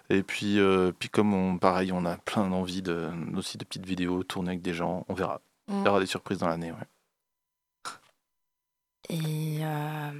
[0.09, 0.59] Et puis,
[0.99, 4.61] puis comme on, pareil, on a plein d'envie de, aussi de petites vidéos tournées avec
[4.61, 5.41] des gens, on verra.
[5.71, 6.71] Il y aura des surprises dans l'année.
[6.71, 6.77] Ouais.
[9.09, 10.11] Et, euh,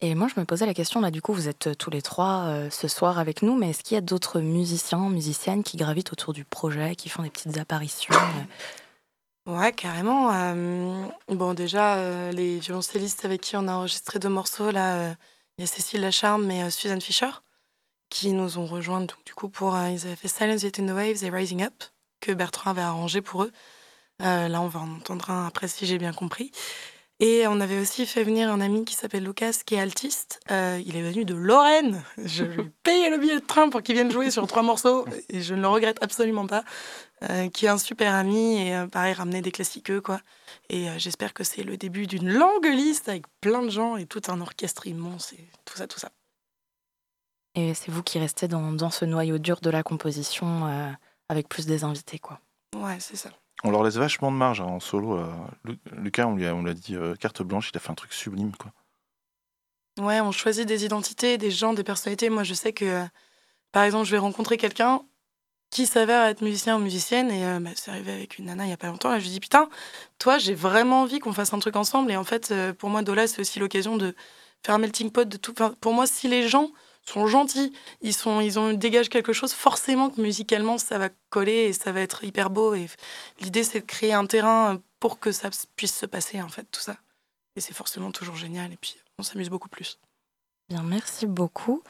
[0.00, 2.02] et moi, je me posais la question, là, du coup, vous êtes euh, tous les
[2.02, 5.76] trois euh, ce soir avec nous, mais est-ce qu'il y a d'autres musiciens, musiciennes qui
[5.76, 9.52] gravitent autour du projet, qui font des petites apparitions euh?
[9.52, 10.30] Ouais, carrément.
[10.32, 15.14] euh, bon, déjà, euh, les violoncellistes avec qui on a enregistré deux morceaux, là, euh,
[15.56, 17.30] il y a Cécile Lacharme et euh, Suzanne Fisher,
[18.10, 19.74] qui nous ont rejoints, donc, du coup, pour.
[19.74, 21.84] euh, ils avaient fait Silence It in the Waves et Rising Up,
[22.20, 23.52] que Bertrand avait arrangé pour eux.
[24.22, 26.50] Euh, là, on va en entendre un après, si j'ai bien compris.
[27.20, 30.38] Et on avait aussi fait venir un ami qui s'appelle Lucas, qui est altiste.
[30.52, 32.04] Euh, il est venu de Lorraine.
[32.16, 35.04] Je lui ai payé le billet de train pour qu'il vienne jouer sur trois morceaux,
[35.28, 36.62] et je ne le regrette absolument pas.
[37.28, 40.20] Euh, qui est un super ami et euh, pareil ramener des classiqueux quoi.
[40.68, 44.22] Et j'espère que c'est le début d'une longue liste avec plein de gens et tout
[44.28, 46.12] un orchestre immense et tout ça tout ça.
[47.56, 50.94] Et c'est vous qui restez dans, dans ce noyau dur de la composition
[51.28, 52.38] avec plus des invités, quoi.
[52.76, 53.30] Ouais c'est ça.
[53.64, 55.18] On leur laisse vachement de marge hein, en solo.
[55.18, 55.26] euh.
[55.64, 58.52] Lu- Lucas, on lui a, dit euh, carte blanche, il a fait un truc sublime.
[58.56, 58.72] Quoi.
[59.98, 62.30] Ouais on choisit des identités, des gens, des personnalités.
[62.30, 63.04] Moi je sais que
[63.72, 65.02] par exemple je vais rencontrer quelqu'un
[65.70, 68.70] qui s'avère être musicien ou musicienne et euh, bah, c'est arrivé avec une nana il
[68.70, 69.68] y a pas longtemps et je lui dis putain
[70.18, 73.26] toi j'ai vraiment envie qu'on fasse un truc ensemble et en fait pour moi Dola
[73.26, 74.14] c'est aussi l'occasion de
[74.64, 76.70] faire un melting pot de tout enfin, pour moi si les gens
[77.04, 79.52] sont gentils ils sont ils ont ils dégagent quelque chose.
[79.52, 82.74] Forcément que musicalement ça va coller et ça va être hyper beau.
[82.74, 82.86] Et
[83.40, 86.66] l'idée c'est de créer un terrain euh, pour que ça puisse se passer en fait
[86.70, 86.96] tout ça.
[87.56, 88.72] Et c'est forcément toujours génial.
[88.72, 89.98] Et puis on s'amuse beaucoup plus.
[90.68, 91.82] Bien, merci beaucoup.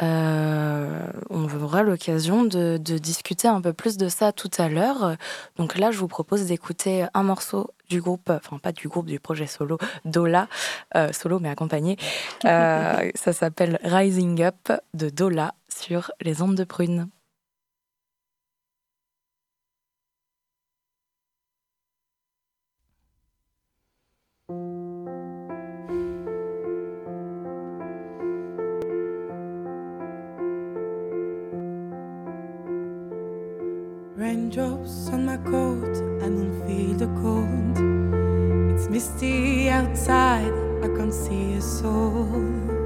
[0.00, 5.16] Euh, on aura l'occasion de, discuter un peu plus de ça tout à l'heure.
[5.56, 9.20] Donc là, je vous propose d'écouter un morceau du groupe, enfin pas du groupe, du
[9.20, 10.48] projet solo, Dola,
[10.96, 11.98] euh, solo mais accompagné.
[12.44, 17.08] Euh, ça s'appelle Rising Up de Dola sur les ondes de prune.
[34.22, 38.72] Raindrops on my coat, I don't feel the cold.
[38.72, 42.81] It's misty outside, I can't see a soul.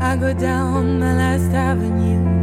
[0.00, 2.33] I go down my last avenue.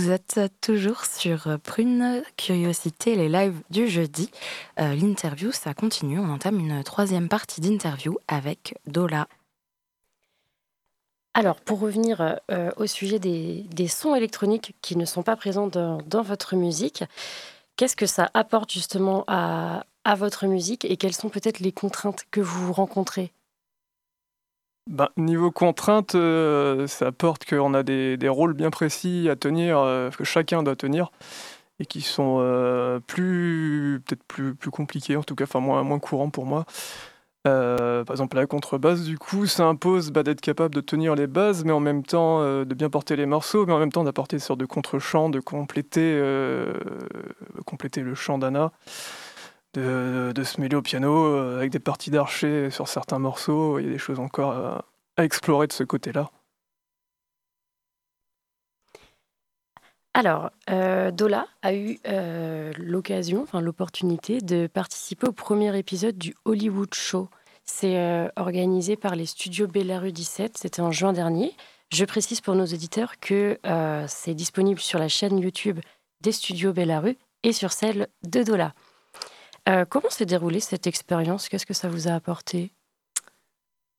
[0.00, 4.30] Vous êtes toujours sur Prune Curiosité, les lives du jeudi.
[4.78, 6.18] Euh, L'interview, ça continue.
[6.18, 9.28] On entame une troisième partie d'interview avec Dola.
[11.34, 16.22] Alors, pour revenir euh, au sujet des, sons électroniques qui ne sont pas présents dans,
[16.22, 17.04] votre musique,
[17.76, 19.84] qu'est-ce que ça apporte justement à
[20.16, 23.34] votre musique et quelles sont peut-être les contraintes que vous rencontrez?
[24.90, 29.78] Ben, niveau contrainte, euh, ça apporte qu'on a des, des rôles bien précis à tenir,
[29.78, 31.12] euh, que chacun doit tenir,
[31.78, 36.00] et qui sont euh, plus peut-être plus, plus compliqués, en tout cas, enfin moins, moins
[36.00, 36.64] courants pour moi.
[37.44, 41.64] Par exemple, la contrebasse, du coup, ça impose bah, d'être capable de tenir les bases,
[41.64, 44.40] mais en même temps de bien porter les morceaux, mais en même temps d'apporter une
[44.40, 46.20] sorte de contre-chant, de compléter,
[47.64, 48.72] compléter le chant d'Anna,
[49.74, 53.78] de, se mêler au piano euh, avec des parties d'archer sur certains morceaux.
[53.78, 54.84] Il y a des choses encore à,
[55.16, 56.30] à explorer de ce côté-là.
[60.12, 66.34] Alors, euh, Dola a eu euh, l'occasion, enfin l'opportunité de participer au premier épisode du
[66.44, 67.28] Hollywood Show.
[67.64, 71.54] C'est euh, organisé par les studios Belarus 17, c'était en juin dernier.
[71.92, 75.78] Je précise pour nos auditeurs que euh, c'est disponible sur la chaîne YouTube
[76.22, 78.74] des studios Belarus et sur celle de Dola.
[79.68, 81.48] Euh, comment s'est déroulée cette expérience?
[81.48, 82.72] Qu'est-ce que ça vous a apporté?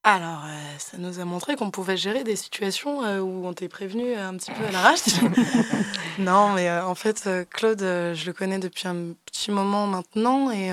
[0.04, 3.70] Alors, euh, ça nous a montré qu'on pouvait gérer des situations euh, où on t'est
[3.70, 5.02] prévenu un petit peu à l'arrache.
[6.18, 10.72] non, mais euh, en fait, Claude, je le connais depuis un petit moment maintenant et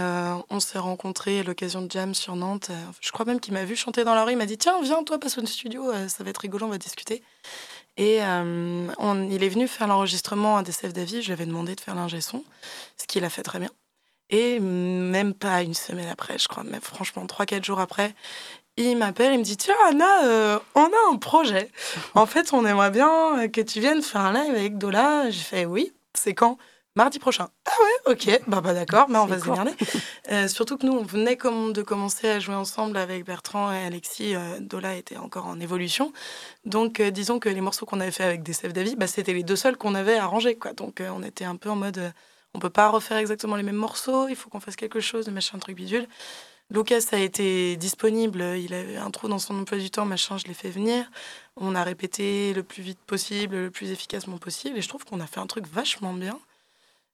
[0.48, 2.70] on s'est rencontrés à l'occasion de Jam sur Nantes.
[3.02, 4.32] Je crois même qu'il m'a vu chanter dans la rue.
[4.32, 6.78] Il m'a dit Tiens, viens, toi, passe au studio, ça va être rigolo, on va
[6.78, 7.22] discuter.
[7.98, 11.20] Et on- il est venu faire l'enregistrement à DCF Davy.
[11.20, 12.44] Je lui avais demandé de faire l'ingé son,
[12.96, 13.70] ce qu'il a fait très bien.
[14.30, 18.14] Et même pas une semaine après, je crois, mais franchement, 3-4 jours après,
[18.76, 21.70] il m'appelle, il me dit Tiens, Anna, euh, on a un projet.
[22.14, 25.30] En fait, on aimerait bien que tu viennes faire un live avec Dola.
[25.30, 26.58] J'ai fait Oui, c'est quand?
[26.98, 27.48] Mardi prochain.
[27.64, 29.70] Ah ouais, ok, bah, bah d'accord, bah, on va se démerder.
[30.30, 33.78] Euh, surtout que nous, on venait comme de commencer à jouer ensemble avec Bertrand et
[33.78, 34.34] Alexis.
[34.34, 36.12] Euh, Dola était encore en évolution.
[36.66, 39.42] Donc, euh, disons que les morceaux qu'on avait fait avec DCF Davy, bah, c'était les
[39.42, 40.56] deux seuls qu'on avait arrangés.
[40.56, 40.74] Quoi.
[40.74, 42.12] Donc, on était un peu en mode
[42.54, 45.58] on peut pas refaire exactement les mêmes morceaux, il faut qu'on fasse quelque chose, machin,
[45.58, 46.06] truc bidule.
[46.70, 50.44] Lucas a été disponible, il avait un trou dans son emploi du temps, machin, je
[50.46, 51.10] l'ai fait venir.
[51.56, 55.20] On a répété le plus vite possible, le plus efficacement possible, et je trouve qu'on
[55.20, 56.38] a fait un truc vachement bien.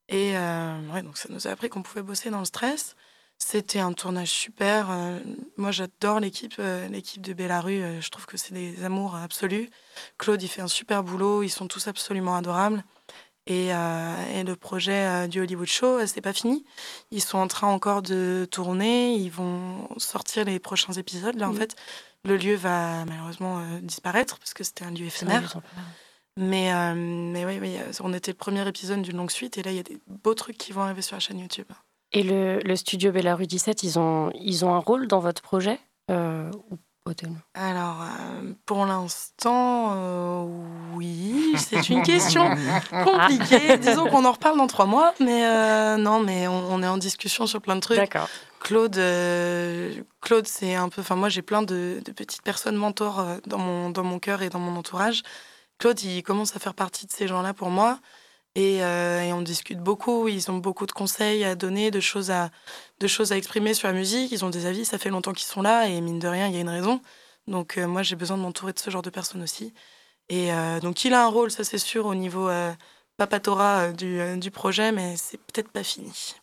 [0.08, 2.96] Et euh, ouais, donc ça nous a appris qu'on pouvait bosser dans le stress.
[3.38, 4.90] C'était un tournage super.
[4.90, 5.18] Euh,
[5.56, 8.00] moi, j'adore l'équipe, euh, l'équipe de Bellarue.
[8.00, 9.70] je trouve que c'est des amours absolus.
[10.18, 11.42] Claude, il fait un super boulot.
[11.42, 12.84] Ils sont tous absolument adorables.
[13.46, 16.64] Et, et le projet du Hollywood Show, c'est pas fini.
[17.10, 19.14] Ils sont en train encore de tourner.
[19.16, 21.36] Ils vont sortir les prochains épisodes.
[21.36, 21.76] Là, en fait,
[22.24, 25.60] le lieu va malheureusement disparaître parce que c'était un lieu éphémère.
[26.36, 29.70] Mais, euh, mais oui, oui, on était le premier épisode d'une longue suite et là,
[29.70, 31.68] il y a des beaux trucs qui vont arriver sur la chaîne YouTube.
[32.12, 35.78] Et le, le studio Rue 17, ils ont, ils ont un rôle dans votre projet
[36.10, 36.50] euh,
[37.52, 39.94] Alors, euh, pour l'instant,
[40.94, 42.48] oui, c'est une question
[43.04, 43.76] compliquée.
[43.76, 45.42] Disons qu'on en reparle dans trois mois, mais
[45.98, 47.98] non, mais on, est en discussion sur plein de trucs.
[47.98, 48.28] D'accord.
[48.60, 48.98] Claude,
[50.22, 51.02] Claude c'est un peu.
[51.02, 54.48] Enfin, moi, j'ai plein de, de, petites personnes mentors dans mon, dans mon cœur et
[54.48, 55.22] dans mon entourage.
[55.78, 57.98] Claude, il commence à faire partie de ces gens-là pour moi.
[58.56, 60.28] Euh, et, on discute beaucoup.
[60.28, 62.50] Ils ont beaucoup de conseils à donner, de choses à,
[63.00, 64.32] de choses à exprimer sur la musique.
[64.32, 64.84] Ils ont des avis.
[64.84, 65.88] Ça fait longtemps qu'ils sont là.
[65.88, 67.00] Et mine de rien, il y a une raison.
[67.48, 69.74] Donc, euh, moi, j'ai besoin de m'entourer de ce genre de personnes aussi.
[70.28, 72.50] Et euh, donc, il a un rôle, ça c'est sûr, au niveau
[73.16, 74.92] papatora du, du projet.
[74.92, 76.34] Mais c'est peut-être pas fini.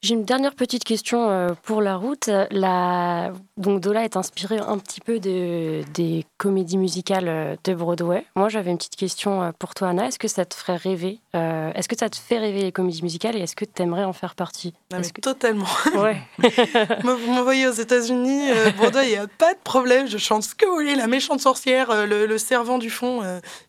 [0.00, 2.30] J'ai une dernière petite question euh, pour la route.
[2.52, 3.32] La...
[3.56, 8.24] Donc Dola est inspiré un petit peu de, des comédies musicales euh, de Broadway.
[8.36, 10.06] Moi, j'avais une petite question euh, pour toi, Anna.
[10.06, 13.34] Est-ce que ça te ferait rêver Est-ce que ça te fait rêver les comédies musicales
[13.36, 14.72] et est-ce que tu aimerais en faire partie?
[14.90, 15.20] Que...
[15.20, 15.66] Totalement.
[15.98, 16.20] Ouais.
[17.02, 20.06] vous m'envoyez aux États-Unis, Broadway, il n'y a pas de problème.
[20.06, 23.22] Je chante ce que vous voulez, la méchante sorcière, le, servant du fond.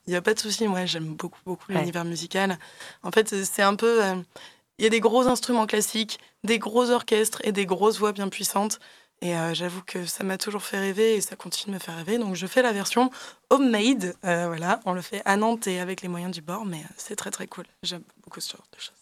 [0.05, 0.67] Il n'y a pas de souci.
[0.67, 2.59] Moi, j'aime beaucoup, beaucoup l'univers musical.
[3.01, 3.99] En fait, c'est un peu
[4.79, 8.29] il y a des gros instruments classiques, des gros orchestres et des grosses voix bien
[8.29, 8.79] puissantes.
[9.21, 11.97] Et euh, j'avoue que ça m'a toujours fait rêver et ça continue de me faire
[11.97, 12.17] rêver.
[12.17, 13.11] Donc je fais la version
[13.49, 14.15] homemade.
[14.23, 17.17] Euh, voilà, on le fait à Nantes et avec les moyens du bord, mais c'est
[17.17, 17.65] très très cool.
[17.83, 18.93] J'aime beaucoup ce genre de choses.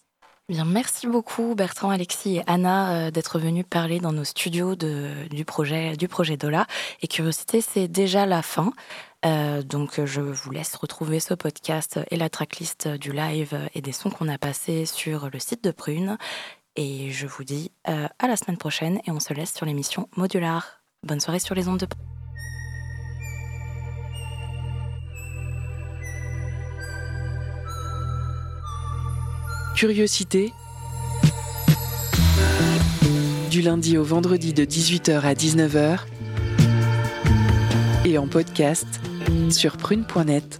[0.49, 5.45] Bien, merci beaucoup Bertrand, Alexis et Anna euh, d'être venus parler dans nos studios du
[5.45, 6.65] projet du projet Dola.
[7.01, 8.71] Et Curiosité, c'est déjà la fin.
[9.27, 13.91] Euh, donc je vous laisse retrouver ce podcast et la tracklist du live et des
[13.91, 16.17] sons qu'on a passés sur le site de Prune.
[16.77, 20.07] Et je vous dis euh, à la semaine prochaine et on se laisse sur l'émission
[20.15, 20.81] Modular.
[21.03, 21.87] Bonne soirée sur les ondes de
[29.75, 30.53] Curiosité.
[33.51, 35.99] Du lundi au vendredi de 18h à 19h.
[38.05, 39.01] Et en podcast
[39.49, 40.59] sur prune.net.